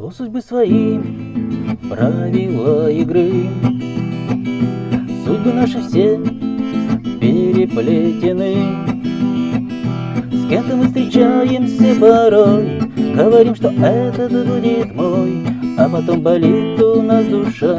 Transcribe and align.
У 0.00 0.12
судьбы 0.12 0.40
свои 0.40 0.96
правила 1.90 2.88
игры. 2.88 3.48
Судьбы 5.26 5.52
наши 5.52 5.80
все 5.80 6.16
переплетены. 7.20 8.54
С 10.30 10.48
кем-то 10.48 10.76
мы 10.76 10.86
встречаемся 10.86 12.00
порой 12.00 12.80
Говорим, 13.16 13.56
что 13.56 13.70
этот 13.70 14.46
будет 14.46 14.94
мой 14.94 15.44
А 15.76 15.88
потом 15.88 16.22
болит 16.22 16.80
у 16.80 17.02
нас 17.02 17.26
душа 17.26 17.76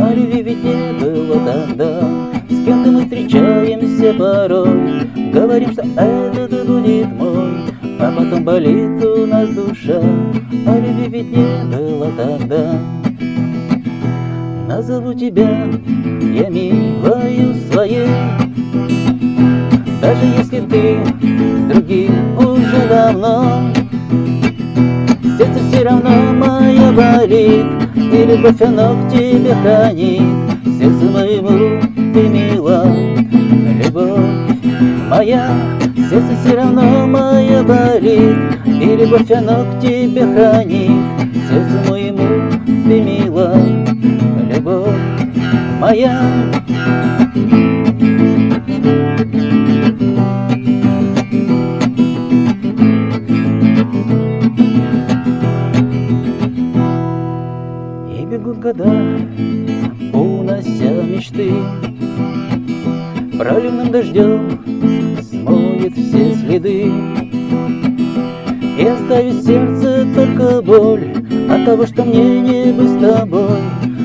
А 0.00 0.14
любви 0.14 0.42
ведь 0.42 0.64
не 0.64 0.98
было 0.98 1.38
тогда. 1.44 2.00
С 2.48 2.64
кем-то 2.64 2.90
мы 2.90 3.02
встречаемся 3.02 4.14
порой 4.14 5.06
Говорим, 5.30 5.72
что 5.72 5.82
этот 5.82 6.66
будет 6.66 7.08
мой 7.08 7.52
А 8.00 8.10
потом 8.16 8.42
болит 8.42 9.04
у 9.04 9.26
нас 9.26 9.50
душа 9.50 10.00
А 10.64 10.78
любви 10.78 11.08
ведь 11.08 11.36
не 11.36 11.64
было 11.64 12.10
тогда. 12.16 12.78
Назову 14.68 15.12
тебя 15.14 15.68
я 16.32 16.48
милою 16.48 17.54
своей. 17.70 18.08
Даже 20.00 20.24
если 20.36 20.60
ты 20.60 20.98
другим 21.72 22.36
уже 22.36 22.88
давно 22.88 23.62
Сердце 25.38 25.60
все 25.70 25.84
равно 25.84 26.32
мое 26.32 26.92
болит 26.92 27.66
И 27.94 28.26
любовь 28.26 28.60
оно 28.62 28.96
к 28.96 29.12
тебе 29.12 29.54
хранит. 29.62 30.22
Сердце 30.78 31.04
моему 31.04 31.80
ты 32.12 32.28
мила 32.28 32.84
Любовь 33.84 34.20
моя 35.08 35.50
Сердце 36.10 36.36
все 36.44 36.56
равно 36.56 37.06
мое 37.62 37.98
болит 37.98 38.36
И 38.66 38.96
любовь 38.96 39.30
оно 39.30 39.64
к 39.64 39.80
тебе 39.80 40.22
хранит. 40.22 40.90
Сердце 41.48 41.90
моему 41.90 42.50
ты 42.66 43.00
мила 43.00 43.56
Любовь 44.52 44.96
моя. 45.80 46.22
И 58.14 58.26
бегут 58.26 58.58
года, 58.58 58.84
унося 60.12 60.90
мечты. 61.04 61.52
Проливным 63.36 63.90
дождем 63.90 64.60
смоет 65.22 65.94
все 65.94 66.34
следы 66.34 66.92
И 68.82 68.84
оставит 68.84 69.44
сердце 69.44 70.04
только 70.12 70.60
боль 70.60 71.14
От 71.48 71.64
того, 71.64 71.86
что 71.86 72.02
мне 72.02 72.40
не 72.40 72.72
быть 72.72 72.90
с 72.90 73.00
тобой 73.00 73.60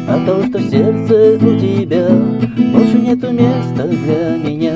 От 0.08 0.24
того, 0.28 0.44
что 0.44 0.60
сердце 0.70 1.44
у 1.44 1.60
тебя. 1.60 2.08
Больше 2.74 3.00
нету 3.00 3.32
места 3.32 3.88
для 3.88 4.38
меня. 4.38 4.76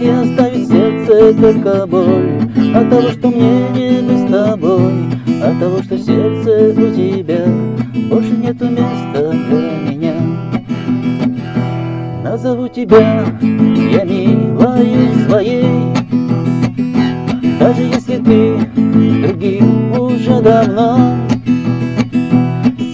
И 0.00 0.08
оставит 0.08 0.66
сердце 0.66 1.40
только 1.40 1.86
боль 1.86 2.50
От 2.74 2.90
того, 2.90 3.10
что 3.10 3.28
мне 3.28 3.68
не 3.76 4.02
быть 4.02 4.28
с 4.28 4.32
тобой 4.32 4.92
От 5.40 5.60
того, 5.60 5.84
что 5.84 5.96
сердце 5.96 6.74
у 6.76 6.92
тебя. 6.92 7.44
Больше 8.10 8.32
нету 8.32 8.68
места 8.68 9.30
для 9.30 9.92
меня. 9.92 10.14
Назову 12.24 12.66
тебя 12.66 13.24
я 13.40 14.02
милою 14.02 15.28
своей 15.28 15.77
Даже 17.68 17.82
если 17.82 18.16
ты 18.16 18.56
другим 18.74 19.92
уже 19.92 20.40
давно 20.40 21.18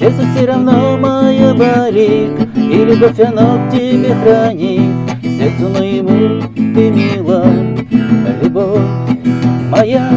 Сердце 0.00 0.22
все 0.34 0.46
равно 0.46 0.98
мое 0.98 1.54
болит 1.54 2.48
И 2.56 2.84
любовь 2.84 3.20
оно 3.20 3.68
к 3.68 3.70
тебе 3.72 4.12
хранит. 4.16 4.90
Сердцу 5.22 5.68
моему 5.68 6.42
ты 6.56 6.90
мила 6.90 7.46
Любовь 8.42 8.80
моя 9.70 10.10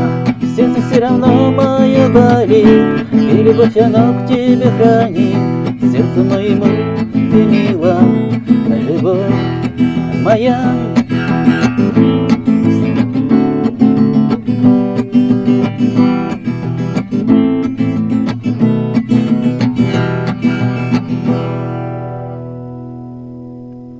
Сердце 0.55 0.81
все 0.89 1.01
равно 1.01 1.51
мое 1.51 2.09
болит 2.09 3.13
И 3.13 3.43
любовь 3.43 3.77
оно 3.77 4.15
к 4.15 4.27
тебе 4.27 4.71
хранит. 4.71 5.37
Сердцу 5.81 6.23
моему 6.23 6.65
ты 7.13 7.45
мила 7.45 7.99
Любовь 8.89 9.21
моя 10.23 10.73